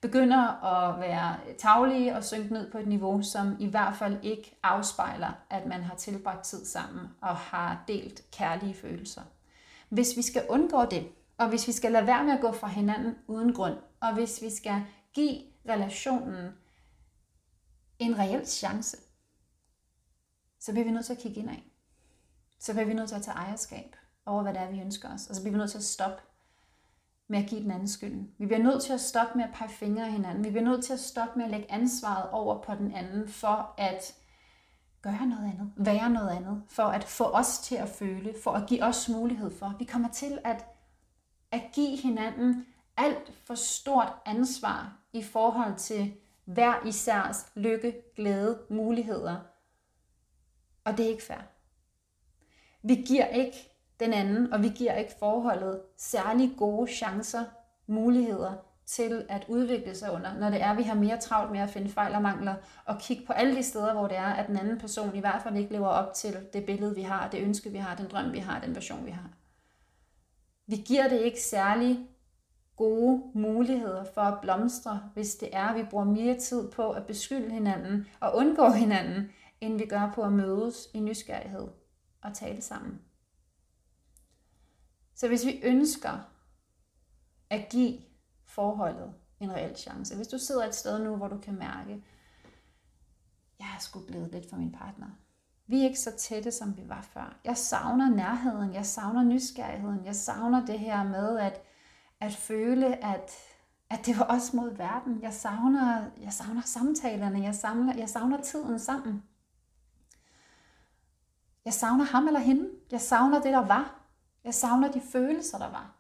begynder 0.01 0.65
at 0.65 1.01
være 1.01 1.37
taglige 1.59 2.17
og 2.17 2.25
synke 2.25 2.53
ned 2.53 2.73
på 2.73 2.79
et 2.79 2.87
niveau, 2.87 3.23
som 3.23 3.57
i 3.61 3.67
hvert 3.67 3.97
fald 3.97 4.19
ikke 4.23 4.59
afspejler, 4.63 5.33
at 5.51 5.67
man 5.67 5.83
har 5.83 5.95
tilbragt 5.95 6.45
tid 6.45 6.67
sammen 6.67 7.09
og 7.21 7.37
har 7.37 7.85
delt 7.89 8.31
kærlige 8.31 8.75
følelser. 8.75 9.23
Hvis 9.89 10.17
vi 10.17 10.23
skal 10.23 10.47
undgå 10.49 10.85
det, 10.85 11.09
og 11.39 11.49
hvis 11.49 11.67
vi 11.67 11.73
skal 11.73 11.93
lade 11.93 12.07
være 12.07 12.25
med 12.25 12.33
at 12.33 12.41
gå 12.41 12.53
fra 12.53 12.69
hinanden 12.69 13.15
uden 13.27 13.55
grund, 13.55 13.77
og 14.01 14.15
hvis 14.15 14.43
vi 14.43 14.51
skal 14.51 14.83
give 15.15 15.41
relationen 15.69 16.53
en 17.99 18.19
reel 18.19 18.47
chance, 18.47 18.97
så 20.61 20.73
bliver 20.73 20.85
vi 20.85 20.91
nødt 20.91 21.07
til 21.07 21.13
at 21.13 21.19
kigge 21.19 21.41
indad. 21.41 21.57
Så 22.59 22.73
bliver 22.73 22.87
vi 22.87 22.95
nødt 22.95 23.09
til 23.09 23.17
at 23.17 23.23
tage 23.23 23.37
ejerskab 23.37 23.97
over, 24.27 24.43
hvad 24.43 24.55
det 24.55 24.63
er, 24.63 24.71
vi 24.71 24.81
ønsker 24.81 25.15
os. 25.15 25.27
Og 25.27 25.35
så 25.35 25.43
bliver 25.43 25.53
vi 25.53 25.59
nødt 25.59 25.71
til 25.71 25.79
at 25.79 25.85
stoppe 25.85 26.23
med 27.29 27.39
at 27.39 27.49
give 27.49 27.63
den 27.63 27.71
anden 27.71 27.89
skylden. 27.89 28.31
Vi 28.39 28.47
bliver 28.47 28.63
nødt 28.63 28.83
til 28.83 28.93
at 28.93 29.01
stoppe 29.01 29.39
med 29.39 29.45
at 29.45 29.55
pege 29.55 29.69
fingre 29.69 30.05
af 30.05 30.13
hinanden. 30.13 30.45
Vi 30.45 30.51
bliver 30.51 30.65
nødt 30.65 30.85
til 30.85 30.93
at 30.93 31.01
stoppe 31.01 31.39
med 31.39 31.45
at 31.45 31.51
lægge 31.51 31.73
ansvaret 31.73 32.31
over 32.31 32.63
på 32.63 32.75
den 32.75 32.93
anden 32.93 33.29
for 33.29 33.75
at 33.79 34.15
gøre 35.03 35.27
noget 35.27 35.53
andet, 35.53 35.73
være 35.77 36.11
noget 36.11 36.29
andet, 36.29 36.63
for 36.69 36.83
at 36.83 37.05
få 37.05 37.25
os 37.25 37.59
til 37.59 37.75
at 37.75 37.89
føle, 37.89 38.35
for 38.45 38.51
at 38.51 38.69
give 38.69 38.83
os 38.83 39.09
mulighed 39.09 39.51
for. 39.59 39.75
Vi 39.79 39.85
kommer 39.85 40.09
til 40.09 40.39
at, 40.45 40.67
at 41.51 41.63
give 41.75 41.97
hinanden 41.97 42.67
alt 42.97 43.33
for 43.45 43.55
stort 43.55 44.13
ansvar 44.25 44.99
i 45.13 45.23
forhold 45.23 45.77
til 45.77 46.15
hver 46.45 46.87
isærs 46.87 47.47
lykke, 47.55 47.95
glæde, 48.17 48.59
muligheder. 48.71 49.37
Og 50.85 50.97
det 50.97 51.05
er 51.05 51.11
ikke 51.11 51.23
fair. 51.23 51.41
Vi 52.83 52.95
giver 52.95 53.27
ikke 53.27 53.76
den 54.01 54.13
anden, 54.13 54.53
og 54.53 54.63
vi 54.63 54.69
giver 54.69 54.95
ikke 54.95 55.15
forholdet 55.19 55.81
særlig 55.97 56.55
gode 56.59 56.93
chancer, 56.93 57.45
muligheder 57.87 58.53
til 58.87 59.27
at 59.29 59.45
udvikle 59.49 59.95
sig 59.95 60.13
under, 60.13 60.39
når 60.39 60.51
det 60.51 60.63
er, 60.63 60.71
at 60.71 60.79
vi 60.79 60.83
har 60.83 60.95
mere 60.95 61.17
travlt 61.17 61.53
med 61.53 61.61
at 61.61 61.71
finde 61.71 61.89
fejl 61.89 62.15
og 62.15 62.23
mangler, 62.23 62.55
og 62.85 62.99
kigge 63.01 63.27
på 63.27 63.33
alle 63.33 63.57
de 63.57 63.63
steder, 63.63 63.93
hvor 63.93 64.09
det 64.09 64.17
er, 64.17 64.27
at 64.27 64.47
den 64.47 64.59
anden 64.59 64.79
person 64.79 65.17
i 65.17 65.21
hvert 65.21 65.43
fald 65.43 65.57
ikke 65.57 65.73
lever 65.73 65.89
op 65.89 66.15
til 66.15 66.37
det 66.53 66.67
billede, 66.67 66.95
vi 66.95 67.03
har, 67.03 67.29
det 67.29 67.43
ønske, 67.43 67.71
vi 67.71 67.79
har, 67.79 67.97
den 67.97 68.09
drøm, 68.11 68.33
vi 68.33 68.39
har, 68.39 68.61
den 68.61 68.75
version, 68.75 69.07
vi 69.07 69.11
har. 69.11 69.31
Vi 70.67 70.77
giver 70.77 71.09
det 71.09 71.21
ikke 71.21 71.41
særlig 71.41 72.09
gode 72.77 73.23
muligheder 73.35 74.05
for 74.05 74.21
at 74.21 74.41
blomstre, 74.43 75.01
hvis 75.15 75.35
det 75.35 75.49
er, 75.53 75.65
at 75.65 75.77
vi 75.77 75.83
bruger 75.91 76.05
mere 76.05 76.39
tid 76.39 76.71
på 76.71 76.91
at 76.91 77.07
beskylde 77.07 77.51
hinanden 77.51 78.07
og 78.21 78.37
undgå 78.37 78.71
hinanden, 78.71 79.31
end 79.61 79.79
vi 79.79 79.87
gør 79.87 80.13
på 80.15 80.23
at 80.23 80.33
mødes 80.33 80.89
i 80.95 81.01
nysgerrighed 81.01 81.69
og 82.23 82.35
tale 82.35 82.63
sammen. 82.63 83.01
Så 85.17 85.29
hvis 85.29 85.47
vi 85.47 85.61
ønsker 85.63 86.19
at 87.51 87.69
give 87.71 87.99
forholdet 88.45 89.15
en 89.41 89.53
reel 89.53 89.77
chance, 89.77 90.17
hvis 90.17 90.29
du 90.29 90.39
sidder 90.39 90.67
et 90.67 90.75
sted 90.75 91.05
nu, 91.05 91.17
hvor 91.17 91.29
du 91.29 91.39
kan 91.39 91.59
mærke, 91.59 92.05
jeg 93.59 93.67
er 93.77 93.81
sgu 93.81 94.01
blevet 94.01 94.33
lidt 94.33 94.51
for 94.51 94.57
min 94.57 94.73
partner. 94.73 95.07
Vi 95.67 95.81
er 95.81 95.85
ikke 95.85 96.01
så 96.01 96.17
tætte, 96.17 96.53
som 96.53 96.77
vi 96.77 96.89
var 96.89 97.03
før. 97.03 97.41
Jeg 97.45 97.57
savner 97.57 98.11
nærheden, 98.11 98.75
jeg 98.75 98.87
savner 98.87 99.23
nysgerrigheden, 99.23 100.05
jeg 100.05 100.17
savner 100.17 100.67
det 100.67 100.79
her 100.79 101.05
med, 101.05 101.39
at 101.39 101.63
at 102.21 102.33
føle, 102.33 103.05
at, 103.05 103.33
at 103.91 104.07
det 104.07 104.19
var 104.19 104.27
os 104.29 104.53
mod 104.53 104.77
verden. 104.77 105.23
Jeg 105.23 105.33
savner, 105.33 106.11
jeg 106.21 106.33
savner 106.33 106.63
samtalerne, 106.63 107.43
jeg 107.43 107.55
savner, 107.55 107.97
jeg 107.97 108.09
savner 108.09 108.43
tiden 108.43 108.79
sammen. 108.79 109.23
Jeg 111.65 111.73
savner 111.73 112.05
ham 112.05 112.27
eller 112.27 112.41
hende. 112.41 112.71
Jeg 112.91 113.01
savner 113.01 113.41
det, 113.41 113.53
der 113.53 113.67
var. 113.67 114.06
Jeg 114.47 114.55
savner 114.55 114.93
de 114.93 115.01
følelser, 115.01 115.59
der 115.59 115.71
var. 115.71 115.95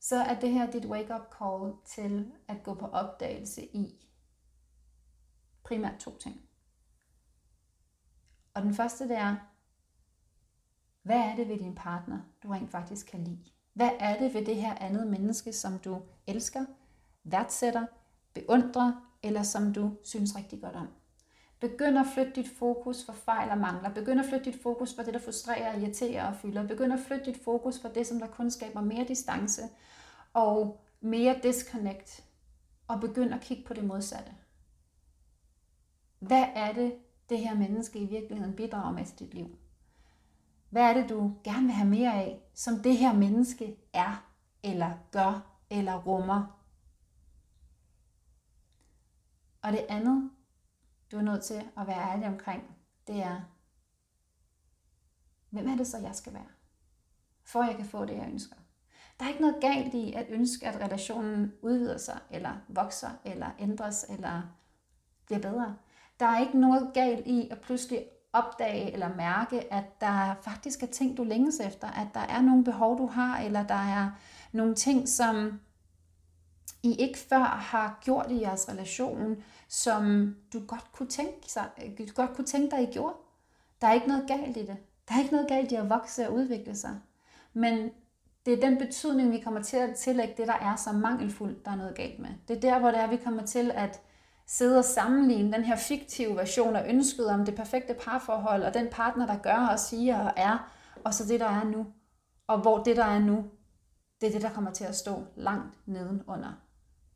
Så 0.00 0.16
er 0.16 0.40
det 0.40 0.50
her 0.50 0.70
dit 0.70 0.84
wake-up 0.84 1.34
call 1.38 1.72
til 1.84 2.32
at 2.48 2.62
gå 2.62 2.74
på 2.74 2.86
opdagelse 2.86 3.76
i 3.76 4.08
primært 5.62 5.98
to 5.98 6.18
ting. 6.18 6.40
Og 8.54 8.62
den 8.62 8.74
første 8.74 9.08
det 9.08 9.16
er, 9.16 9.36
hvad 11.02 11.18
er 11.18 11.36
det 11.36 11.48
ved 11.48 11.58
din 11.58 11.74
partner, 11.74 12.20
du 12.42 12.48
rent 12.48 12.70
faktisk 12.70 13.06
kan 13.06 13.24
lide? 13.24 13.50
Hvad 13.72 13.90
er 14.00 14.18
det 14.18 14.34
ved 14.34 14.46
det 14.46 14.56
her 14.56 14.74
andet 14.74 15.06
menneske, 15.06 15.52
som 15.52 15.78
du 15.78 16.02
elsker, 16.26 16.66
værdsætter, 17.24 17.86
beundrer, 18.34 19.16
eller 19.22 19.42
som 19.42 19.72
du 19.72 19.96
synes 20.04 20.36
rigtig 20.36 20.60
godt 20.60 20.76
om? 20.76 20.88
Begynd 21.60 21.98
at 21.98 22.06
flytte 22.14 22.32
dit 22.32 22.50
fokus 22.58 23.04
for 23.04 23.12
fejl 23.12 23.50
og 23.50 23.58
mangler. 23.58 23.94
Begynd 23.94 24.20
at 24.20 24.26
flytte 24.26 24.52
dit 24.52 24.62
fokus 24.62 24.94
for 24.94 25.02
det, 25.02 25.14
der 25.14 25.20
frustrerer, 25.20 25.78
irriterer 25.78 26.28
og 26.28 26.36
fylder. 26.36 26.66
Begynd 26.66 26.92
at 26.92 27.00
flytte 27.06 27.24
dit 27.24 27.44
fokus 27.44 27.80
for 27.80 27.88
det, 27.88 28.06
som 28.06 28.18
der 28.18 28.26
kun 28.26 28.50
skaber 28.50 28.80
mere 28.80 29.04
distance 29.08 29.62
og 30.34 30.80
mere 31.00 31.40
disconnect. 31.42 32.24
Og 32.88 33.00
begynd 33.00 33.34
at 33.34 33.40
kigge 33.40 33.64
på 33.64 33.74
det 33.74 33.84
modsatte. 33.84 34.32
Hvad 36.18 36.44
er 36.54 36.72
det, 36.72 36.94
det 37.28 37.38
her 37.38 37.54
menneske 37.54 37.98
i 37.98 38.06
virkeligheden 38.06 38.56
bidrager 38.56 38.92
med 38.92 39.04
til 39.04 39.18
dit 39.18 39.34
liv? 39.34 39.58
Hvad 40.70 40.82
er 40.82 40.94
det, 40.94 41.08
du 41.08 41.32
gerne 41.44 41.62
vil 41.62 41.72
have 41.74 41.88
mere 41.88 42.14
af, 42.14 42.40
som 42.54 42.78
det 42.78 42.96
her 42.96 43.12
menneske 43.12 43.76
er, 43.92 44.30
eller 44.62 44.92
gør, 45.10 45.58
eller 45.70 46.02
rummer? 46.02 46.60
Og 49.62 49.72
det 49.72 49.86
andet, 49.88 50.30
du 51.10 51.18
er 51.18 51.22
nødt 51.22 51.44
til 51.44 51.64
at 51.78 51.86
være 51.86 52.12
ærlig 52.12 52.28
omkring, 52.28 52.76
det 53.06 53.22
er, 53.22 53.40
hvem 55.50 55.68
er 55.68 55.76
det 55.76 55.86
så, 55.86 55.98
jeg 55.98 56.14
skal 56.14 56.34
være? 56.34 56.48
For 57.44 57.60
at 57.60 57.68
jeg 57.68 57.76
kan 57.76 57.86
få 57.86 58.04
det, 58.04 58.16
jeg 58.16 58.28
ønsker. 58.28 58.56
Der 59.18 59.24
er 59.24 59.28
ikke 59.28 59.40
noget 59.40 59.60
galt 59.60 59.94
i 59.94 60.12
at 60.12 60.26
ønske, 60.28 60.66
at 60.66 60.80
relationen 60.80 61.52
udvider 61.62 61.98
sig, 61.98 62.18
eller 62.30 62.56
vokser, 62.68 63.10
eller 63.24 63.50
ændres, 63.58 64.06
eller 64.08 64.42
bliver 65.26 65.40
bedre. 65.40 65.76
Der 66.20 66.26
er 66.26 66.40
ikke 66.40 66.60
noget 66.60 66.90
galt 66.94 67.26
i 67.26 67.48
at 67.50 67.60
pludselig 67.60 68.06
opdage 68.32 68.92
eller 68.92 69.14
mærke, 69.14 69.72
at 69.72 70.00
der 70.00 70.34
faktisk 70.42 70.82
er 70.82 70.86
ting, 70.86 71.16
du 71.16 71.24
længes 71.24 71.60
efter, 71.60 71.88
at 71.88 72.08
der 72.14 72.20
er 72.20 72.40
nogle 72.40 72.64
behov, 72.64 72.98
du 72.98 73.06
har, 73.06 73.38
eller 73.38 73.62
der 73.66 73.74
er 73.74 74.10
nogle 74.52 74.74
ting, 74.74 75.08
som 75.08 75.60
i 76.86 76.94
ikke 76.94 77.18
før 77.18 77.44
har 77.44 77.98
gjort 78.02 78.30
i 78.30 78.40
jeres 78.40 78.68
relation, 78.68 79.42
som 79.68 80.34
du 80.52 80.60
godt 80.66 80.92
kunne 80.92 81.08
tænke, 81.08 81.52
sig, 81.52 81.64
du 81.98 82.04
godt 82.14 82.34
kunne 82.34 82.46
tænke 82.46 82.76
dig, 82.76 82.82
I 82.82 82.92
gjorde. 82.92 83.14
Der 83.80 83.86
er 83.86 83.92
ikke 83.92 84.08
noget 84.08 84.28
galt 84.28 84.56
i 84.56 84.60
det. 84.60 84.76
Der 85.08 85.14
er 85.14 85.18
ikke 85.18 85.32
noget 85.32 85.48
galt 85.48 85.72
i 85.72 85.74
at 85.74 85.90
vokse 85.90 86.28
og 86.28 86.34
udvikle 86.34 86.76
sig. 86.76 87.00
Men 87.52 87.90
det 88.46 88.54
er 88.54 88.68
den 88.68 88.78
betydning, 88.78 89.32
vi 89.32 89.40
kommer 89.40 89.62
til 89.62 89.76
at 89.76 89.94
tillægge 89.94 90.34
det, 90.36 90.46
der 90.46 90.54
er 90.54 90.76
så 90.76 90.92
mangelfuldt, 90.92 91.64
der 91.64 91.70
er 91.70 91.76
noget 91.76 91.94
galt 91.94 92.18
med. 92.18 92.30
Det 92.48 92.56
er 92.56 92.60
der, 92.60 92.78
hvor 92.78 92.90
det 92.90 93.00
er, 93.00 93.06
vi 93.06 93.16
kommer 93.16 93.42
til 93.42 93.70
at 93.74 94.00
sidde 94.46 94.78
og 94.78 94.84
sammenligne 94.84 95.52
den 95.52 95.64
her 95.64 95.76
fiktive 95.76 96.36
version 96.36 96.76
af 96.76 96.88
ønsket 96.88 97.26
om 97.26 97.44
det 97.44 97.54
perfekte 97.54 97.94
parforhold, 97.94 98.62
og 98.62 98.74
den 98.74 98.88
partner, 98.90 99.26
der 99.26 99.38
gør 99.38 99.68
og 99.72 99.78
siger 99.78 100.18
og 100.18 100.32
er, 100.36 100.72
og 101.04 101.14
så 101.14 101.24
det, 101.24 101.40
der 101.40 101.46
er 101.46 101.64
nu. 101.64 101.86
Og 102.46 102.58
hvor 102.60 102.82
det, 102.82 102.96
der 102.96 103.04
er 103.04 103.18
nu, 103.18 103.44
det 104.20 104.26
er 104.26 104.32
det, 104.32 104.42
der 104.42 104.50
kommer 104.50 104.70
til 104.70 104.84
at 104.84 104.96
stå 104.96 105.24
langt 105.36 105.74
nedenunder 105.86 106.52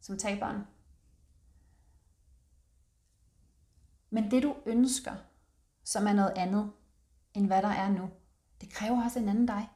som 0.01 0.19
taberen. 0.19 0.63
Men 4.11 4.31
det, 4.31 4.43
du 4.43 4.55
ønsker, 4.67 5.13
som 5.85 6.07
er 6.07 6.13
noget 6.13 6.33
andet, 6.37 6.71
end 7.35 7.47
hvad 7.47 7.63
der 7.63 7.69
er 7.69 7.89
nu, 7.89 8.11
det 8.61 8.71
kræver 8.71 9.05
også 9.05 9.19
en 9.19 9.29
anden 9.29 9.47
dig. 9.47 9.69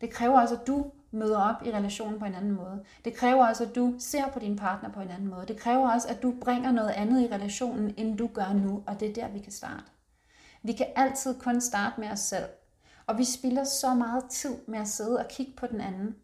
Det 0.00 0.10
kræver 0.10 0.40
også, 0.40 0.54
at 0.54 0.66
du 0.66 0.92
møder 1.10 1.38
op 1.38 1.66
i 1.66 1.72
relationen 1.72 2.18
på 2.18 2.24
en 2.24 2.34
anden 2.34 2.52
måde. 2.52 2.84
Det 3.04 3.14
kræver 3.14 3.48
også, 3.48 3.64
at 3.64 3.74
du 3.74 3.94
ser 3.98 4.28
på 4.28 4.38
din 4.38 4.56
partner 4.56 4.92
på 4.92 5.00
en 5.00 5.10
anden 5.10 5.28
måde. 5.28 5.46
Det 5.46 5.56
kræver 5.56 5.92
også, 5.92 6.08
at 6.08 6.22
du 6.22 6.34
bringer 6.40 6.72
noget 6.72 6.90
andet 6.90 7.22
i 7.22 7.32
relationen, 7.32 7.94
end 7.96 8.18
du 8.18 8.26
gør 8.26 8.52
nu, 8.52 8.82
og 8.86 9.00
det 9.00 9.10
er 9.10 9.14
der, 9.14 9.28
vi 9.28 9.38
kan 9.38 9.52
starte. 9.52 9.84
Vi 10.62 10.72
kan 10.72 10.86
altid 10.96 11.40
kun 11.40 11.60
starte 11.60 12.00
med 12.00 12.10
os 12.10 12.20
selv, 12.20 12.46
og 13.06 13.18
vi 13.18 13.24
spilder 13.24 13.64
så 13.64 13.94
meget 13.94 14.24
tid 14.30 14.56
med 14.68 14.78
at 14.78 14.88
sidde 14.88 15.18
og 15.18 15.26
kigge 15.28 15.52
på 15.56 15.66
den 15.66 15.80
anden. 15.80 16.16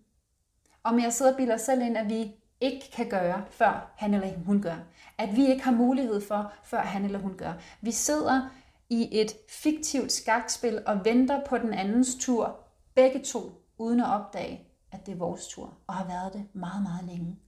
Og 0.82 0.94
med 0.94 1.04
at 1.04 1.12
sidde 1.12 1.30
og 1.30 1.36
bilde 1.36 1.54
os 1.54 1.60
selv 1.60 1.82
ind, 1.82 1.96
at 1.96 2.08
vi 2.08 2.34
ikke 2.62 2.90
kan 2.92 3.08
gøre, 3.08 3.44
før 3.50 3.92
han 3.96 4.14
eller 4.14 4.38
hun 4.38 4.62
gør. 4.62 4.76
At 5.18 5.36
vi 5.36 5.46
ikke 5.46 5.64
har 5.64 5.72
mulighed 5.72 6.20
for, 6.20 6.52
før 6.64 6.80
han 6.80 7.04
eller 7.04 7.18
hun 7.18 7.36
gør. 7.36 7.52
Vi 7.80 7.90
sidder 7.90 8.48
i 8.90 9.20
et 9.20 9.32
fiktivt 9.48 10.12
skakspil 10.12 10.82
og 10.86 11.04
venter 11.04 11.40
på 11.46 11.58
den 11.58 11.74
andens 11.74 12.16
tur, 12.20 12.60
begge 12.94 13.22
to, 13.24 13.40
uden 13.78 14.00
at 14.00 14.06
opdage, 14.06 14.68
at 14.92 15.06
det 15.06 15.12
er 15.12 15.18
vores 15.18 15.48
tur, 15.48 15.78
og 15.86 15.94
har 15.94 16.04
været 16.04 16.32
det 16.32 16.46
meget, 16.52 16.82
meget 16.82 17.04
længe. 17.04 17.38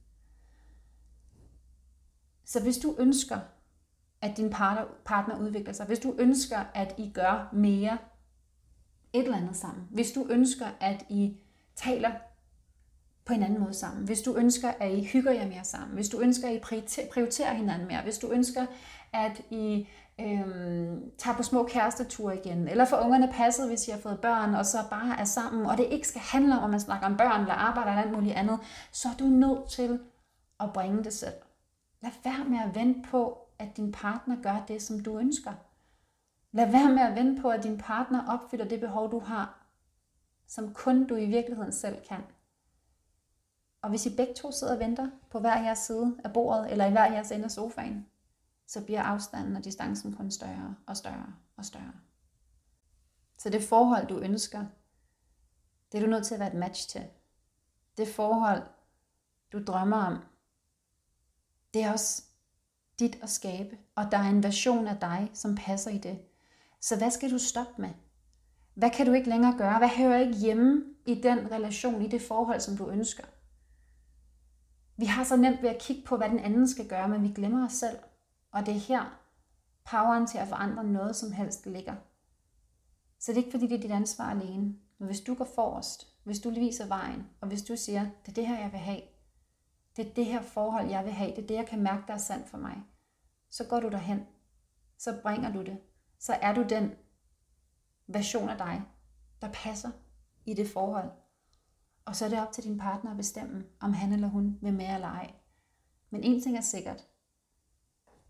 Så 2.45 2.61
hvis 2.63 2.77
du 2.77 2.95
ønsker, 2.99 3.39
at 4.21 4.37
din 4.37 4.49
partner, 4.49 4.85
partner 5.05 5.39
udvikler 5.39 5.73
sig, 5.73 5.85
hvis 5.85 5.99
du 5.99 6.15
ønsker, 6.17 6.59
at 6.73 6.95
I 6.97 7.11
gør 7.13 7.49
mere 7.53 7.97
et 9.13 9.23
eller 9.23 9.37
andet 9.37 9.55
sammen, 9.55 9.87
hvis 9.91 10.11
du 10.11 10.27
ønsker, 10.29 10.67
at 10.79 11.05
I 11.09 11.37
taler 11.75 12.11
på 13.25 13.33
en 13.33 13.43
anden 13.43 13.59
måde 13.59 13.73
sammen, 13.73 14.05
hvis 14.05 14.21
du 14.21 14.35
ønsker, 14.35 14.69
at 14.79 14.91
I 14.91 15.03
hygger 15.03 15.31
jer 15.31 15.47
mere 15.47 15.63
sammen, 15.63 15.93
hvis 15.93 16.09
du 16.09 16.19
ønsker, 16.19 16.47
at 16.47 16.53
I 16.53 16.59
prioriterer 17.11 17.53
hinanden 17.53 17.87
mere, 17.87 18.01
hvis 18.01 18.17
du 18.17 18.31
ønsker, 18.31 18.65
at 19.13 19.41
I 19.49 19.87
øhm, 20.19 21.11
tager 21.17 21.37
på 21.37 21.43
små 21.43 21.63
kæresteture 21.63 22.37
igen, 22.37 22.67
eller 22.67 22.85
får 22.85 22.97
ungerne 22.97 23.33
passet, 23.33 23.67
hvis 23.67 23.87
I 23.87 23.91
har 23.91 23.97
fået 23.97 24.19
børn, 24.21 24.55
og 24.55 24.65
så 24.65 24.77
bare 24.89 25.19
er 25.19 25.23
sammen, 25.23 25.65
og 25.65 25.77
det 25.77 25.87
ikke 25.91 26.07
skal 26.07 26.21
handle 26.21 26.57
om, 26.57 26.63
at 26.63 26.69
man 26.69 26.79
snakker 26.79 27.07
om 27.07 27.17
børn, 27.17 27.41
eller 27.41 27.53
arbejde 27.53 27.89
eller 27.89 28.01
alt 28.01 28.11
muligt 28.11 28.35
andet, 28.35 28.59
så 28.91 29.07
er 29.07 29.17
du 29.19 29.25
nødt 29.25 29.69
til 29.69 29.99
at 30.59 30.73
bringe 30.73 31.03
det 31.03 31.13
selv. 31.13 31.35
Lad 32.01 32.11
være 32.23 32.45
med 32.49 32.59
at 32.59 32.75
vente 32.75 33.09
på, 33.09 33.37
at 33.59 33.77
din 33.77 33.91
partner 33.91 34.41
gør 34.41 34.63
det, 34.67 34.81
som 34.81 34.99
du 34.99 35.19
ønsker. 35.19 35.51
Lad 36.51 36.71
være 36.71 36.89
med 36.89 37.01
at 37.01 37.15
vente 37.15 37.41
på, 37.41 37.49
at 37.49 37.63
din 37.63 37.77
partner 37.77 38.33
opfylder 38.33 38.65
det 38.65 38.79
behov, 38.79 39.11
du 39.11 39.19
har, 39.19 39.65
som 40.47 40.73
kun 40.73 41.07
du 41.07 41.15
i 41.15 41.25
virkeligheden 41.25 41.71
selv 41.71 41.97
kan. 42.09 42.21
Og 43.85 43.89
hvis 43.89 44.05
I 44.05 44.15
begge 44.15 44.33
to 44.33 44.51
sidder 44.51 44.73
og 44.73 44.79
venter 44.79 45.09
på 45.29 45.39
hver 45.39 45.61
jeres 45.61 45.79
side 45.79 46.17
af 46.23 46.33
bordet, 46.33 46.71
eller 46.71 46.85
i 46.85 46.91
hver 46.91 47.11
jeres 47.11 47.31
ende 47.31 47.45
af 47.45 47.51
sofaen, 47.51 48.07
så 48.67 48.85
bliver 48.85 49.01
afstanden 49.01 49.55
og 49.55 49.63
distancen 49.63 50.13
kun 50.13 50.31
større 50.31 50.75
og 50.87 50.97
større 50.97 51.33
og 51.57 51.65
større. 51.65 51.91
Så 53.37 53.49
det 53.49 53.63
forhold, 53.63 54.07
du 54.07 54.19
ønsker, 54.19 54.65
det 55.91 55.97
er 55.97 56.01
du 56.01 56.09
nødt 56.09 56.25
til 56.25 56.33
at 56.33 56.39
være 56.39 56.53
et 56.53 56.59
match 56.59 56.89
til. 56.89 57.03
Det 57.97 58.07
forhold, 58.07 58.61
du 59.51 59.63
drømmer 59.63 59.97
om, 59.97 60.17
det 61.73 61.83
er 61.83 61.91
også 61.91 62.23
dit 62.99 63.19
at 63.21 63.29
skabe, 63.29 63.77
og 63.95 64.11
der 64.11 64.17
er 64.17 64.29
en 64.29 64.43
version 64.43 64.87
af 64.87 64.99
dig, 64.99 65.31
som 65.33 65.55
passer 65.55 65.91
i 65.91 65.97
det. 65.97 66.19
Så 66.81 66.97
hvad 66.97 67.11
skal 67.11 67.31
du 67.31 67.37
stoppe 67.37 67.81
med? 67.81 67.91
Hvad 68.73 68.89
kan 68.89 69.05
du 69.05 69.13
ikke 69.13 69.29
længere 69.29 69.57
gøre? 69.57 69.77
Hvad 69.77 69.89
hører 69.89 70.19
ikke 70.19 70.37
hjemme 70.39 70.83
i 71.05 71.21
den 71.21 71.51
relation, 71.51 72.01
i 72.01 72.07
det 72.07 72.21
forhold, 72.21 72.59
som 72.59 72.77
du 72.77 72.89
ønsker? 72.89 73.23
Vi 74.97 75.05
har 75.05 75.23
så 75.23 75.35
nemt 75.35 75.61
ved 75.61 75.69
at 75.69 75.81
kigge 75.81 76.03
på, 76.03 76.17
hvad 76.17 76.29
den 76.29 76.39
anden 76.39 76.67
skal 76.67 76.87
gøre, 76.87 77.09
men 77.09 77.23
vi 77.23 77.27
glemmer 77.27 77.65
os 77.65 77.73
selv. 77.73 77.97
Og 78.51 78.65
det 78.65 78.75
er 78.75 78.79
her, 78.79 79.19
poweren 79.85 80.27
til 80.27 80.37
at 80.37 80.47
forandre 80.47 80.83
noget 80.83 81.15
som 81.15 81.31
helst 81.31 81.65
ligger. 81.65 81.95
Så 83.19 83.31
det 83.31 83.37
er 83.37 83.45
ikke 83.45 83.51
fordi, 83.51 83.67
det 83.67 83.75
er 83.75 83.81
dit 83.81 83.91
ansvar 83.91 84.29
alene. 84.29 84.75
Men 84.97 85.05
hvis 85.05 85.21
du 85.21 85.35
går 85.35 85.47
forrest, 85.55 86.07
hvis 86.23 86.39
du 86.39 86.49
viser 86.49 86.87
vejen, 86.87 87.27
og 87.41 87.47
hvis 87.47 87.63
du 87.63 87.75
siger, 87.75 88.01
det 88.01 88.27
er 88.27 88.33
det 88.33 88.47
her, 88.47 88.59
jeg 88.59 88.71
vil 88.71 88.79
have, 88.79 89.01
det 89.95 90.07
er 90.07 90.13
det 90.13 90.25
her 90.25 90.41
forhold, 90.41 90.89
jeg 90.89 91.05
vil 91.05 91.13
have, 91.13 91.31
det 91.35 91.43
er 91.43 91.47
det, 91.47 91.55
jeg 91.55 91.67
kan 91.67 91.83
mærke, 91.83 92.03
der 92.07 92.13
er 92.13 92.17
sandt 92.17 92.49
for 92.49 92.57
mig, 92.57 92.83
så 93.49 93.63
går 93.69 93.79
du 93.79 93.89
derhen, 93.89 94.25
så 94.97 95.19
bringer 95.21 95.51
du 95.51 95.63
det, 95.63 95.77
så 96.19 96.33
er 96.33 96.53
du 96.53 96.63
den 96.63 96.91
version 98.07 98.49
af 98.49 98.57
dig, 98.57 98.81
der 99.41 99.51
passer 99.51 99.91
i 100.45 100.53
det 100.53 100.69
forhold. 100.69 101.11
Og 102.05 102.15
så 102.15 102.25
er 102.25 102.29
det 102.29 102.39
op 102.39 102.51
til 102.51 102.63
din 102.63 102.77
partner 102.77 103.11
at 103.11 103.17
bestemme, 103.17 103.65
om 103.79 103.93
han 103.93 104.13
eller 104.13 104.27
hun 104.27 104.57
vil 104.61 104.73
med 104.73 104.93
eller 104.95 105.07
ej. 105.07 105.33
Men 106.09 106.23
en 106.23 106.41
ting 106.41 106.57
er 106.57 106.61
sikkert, 106.61 107.07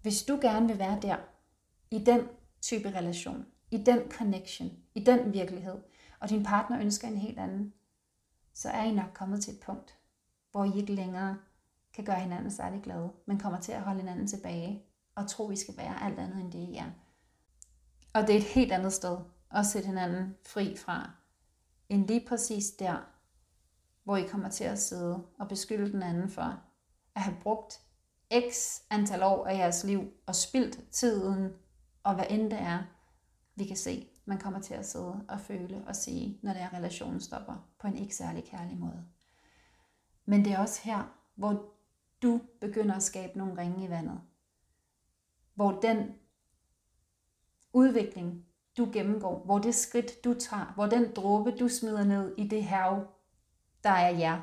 hvis 0.01 0.24
du 0.24 0.39
gerne 0.41 0.67
vil 0.67 0.79
være 0.79 1.00
der, 1.01 1.17
i 1.91 2.00
den 2.03 2.27
type 2.62 2.89
relation, 2.89 3.46
i 3.72 3.77
den 3.77 4.12
connection, 4.12 4.72
i 4.96 5.03
den 5.03 5.34
virkelighed, 5.34 5.75
og 6.20 6.29
din 6.29 6.44
partner 6.44 6.79
ønsker 6.79 7.08
en 7.08 7.17
helt 7.17 7.39
anden, 7.39 7.74
så 8.53 8.70
er 8.70 8.84
I 8.84 8.94
nok 8.94 9.10
kommet 9.13 9.41
til 9.41 9.53
et 9.53 9.60
punkt, 9.60 9.98
hvor 10.51 10.63
I 10.63 10.77
ikke 10.77 10.94
længere 10.94 11.38
kan 11.94 12.05
gøre 12.05 12.20
hinanden 12.20 12.51
særlig 12.51 12.82
glade, 12.82 13.12
men 13.25 13.39
kommer 13.39 13.60
til 13.60 13.72
at 13.72 13.82
holde 13.82 14.00
hinanden 14.00 14.27
tilbage 14.27 14.84
og 15.15 15.29
tro, 15.29 15.51
I 15.51 15.55
skal 15.55 15.77
være 15.77 16.03
alt 16.03 16.20
andet 16.20 16.41
end 16.41 16.51
det, 16.51 16.60
I 16.60 16.75
er. 16.75 16.91
Og 18.13 18.27
det 18.27 18.36
er 18.36 18.39
et 18.39 18.44
helt 18.44 18.72
andet 18.72 18.94
sted 18.94 19.17
at 19.51 19.65
sætte 19.65 19.88
hinanden 19.88 20.36
fri 20.46 20.77
fra, 20.77 21.12
end 21.89 22.08
lige 22.08 22.25
præcis 22.27 22.72
der, 22.72 23.14
hvor 24.05 24.17
I 24.17 24.27
kommer 24.27 24.50
til 24.50 24.63
at 24.63 24.79
sidde 24.79 25.24
og 25.39 25.47
beskylde 25.47 25.91
den 25.91 26.03
anden 26.03 26.29
for 26.29 26.63
at 27.15 27.21
have 27.21 27.38
brugt 27.41 27.81
x 28.50 28.79
antal 28.89 29.24
år 29.24 29.47
af 29.47 29.57
jeres 29.57 29.83
liv 29.83 30.12
og 30.25 30.35
spildt 30.35 30.91
tiden, 30.91 31.53
og 32.03 32.15
hvad 32.15 32.25
end 32.29 32.51
det 32.51 32.62
er, 32.62 32.83
vi 33.55 33.65
kan 33.65 33.77
se, 33.77 34.07
man 34.25 34.38
kommer 34.38 34.59
til 34.59 34.74
at 34.74 34.85
sidde 34.85 35.25
og 35.29 35.39
føle 35.39 35.83
og 35.88 35.95
sige, 35.95 36.39
når 36.43 36.53
der 36.53 36.74
relationen 36.74 37.19
stopper 37.19 37.69
på 37.79 37.88
en 37.88 37.97
ikke 37.97 38.15
særlig 38.15 38.43
kærlig 38.43 38.77
måde. 38.77 39.05
Men 40.25 40.45
det 40.45 40.53
er 40.53 40.59
også 40.59 40.81
her, 40.83 41.03
hvor 41.35 41.74
du 42.21 42.41
begynder 42.62 42.95
at 42.95 43.03
skabe 43.03 43.38
nogle 43.38 43.62
ringe 43.62 43.85
i 43.85 43.89
vandet. 43.89 44.21
Hvor 45.55 45.71
den 45.71 46.15
udvikling, 47.74 48.45
du 48.77 48.89
gennemgår, 48.93 49.43
hvor 49.45 49.59
det 49.59 49.75
skridt, 49.75 50.24
du 50.24 50.33
tager, 50.33 50.74
hvor 50.75 50.85
den 50.85 51.13
dråbe, 51.15 51.51
du 51.51 51.67
smider 51.67 52.03
ned 52.03 52.35
i 52.38 52.47
det 52.47 52.63
hav, 52.63 53.14
der 53.85 53.91
er 53.91 54.09
jer, 54.09 54.41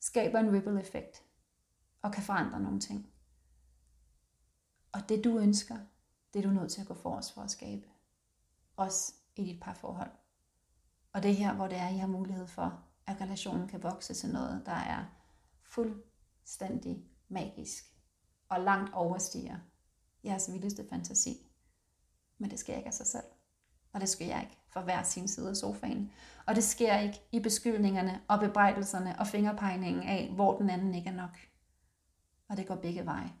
skaber 0.00 0.38
en 0.38 0.52
ripple 0.52 0.80
effekt 0.80 1.24
og 2.02 2.12
kan 2.12 2.22
forandre 2.22 2.60
nogle 2.60 2.80
ting. 2.80 3.12
Og 4.92 5.08
det 5.08 5.24
du 5.24 5.38
ønsker, 5.38 5.76
det 6.32 6.38
er 6.38 6.48
du 6.48 6.54
nødt 6.54 6.72
til 6.72 6.80
at 6.80 6.86
gå 6.86 6.94
for 6.94 7.16
os 7.16 7.32
for 7.32 7.42
at 7.42 7.50
skabe. 7.50 7.86
Også 8.76 9.14
i 9.36 9.44
dit 9.44 9.60
parforhold. 9.60 10.10
Og 11.12 11.22
det 11.22 11.30
er 11.30 11.34
her, 11.34 11.54
hvor 11.54 11.66
det 11.66 11.78
er, 11.78 11.88
I 11.88 11.96
har 11.96 12.06
mulighed 12.06 12.46
for, 12.46 12.84
at 13.06 13.20
relationen 13.20 13.68
kan 13.68 13.82
vokse 13.82 14.14
til 14.14 14.32
noget, 14.32 14.66
der 14.66 14.72
er 14.72 15.04
fuldstændig 15.62 17.04
magisk 17.28 17.84
og 18.48 18.60
langt 18.60 18.94
overstiger 18.94 19.58
jeres 20.24 20.52
vildeste 20.52 20.88
fantasi. 20.88 21.50
Men 22.38 22.50
det 22.50 22.58
sker 22.58 22.76
ikke 22.76 22.86
af 22.86 22.94
sig 22.94 23.06
selv. 23.06 23.26
Og 23.92 24.00
det 24.00 24.08
sker 24.08 24.40
ikke 24.40 24.58
fra 24.76 24.82
hver 24.82 25.02
sin 25.02 25.28
side 25.28 25.50
af 25.50 25.56
sofaen. 25.56 26.12
Og 26.46 26.54
det 26.54 26.64
sker 26.64 26.98
ikke 26.98 27.20
i 27.32 27.40
beskyldningerne 27.40 28.20
og 28.28 28.40
bebrejdelserne 28.40 29.18
og 29.18 29.26
fingerpegningen 29.26 30.02
af, 30.02 30.30
hvor 30.34 30.58
den 30.58 30.70
anden 30.70 30.94
ikke 30.94 31.08
er 31.08 31.14
nok. 31.14 31.38
Og 32.48 32.56
det 32.56 32.66
går 32.66 32.74
begge 32.74 33.06
veje. 33.06 33.32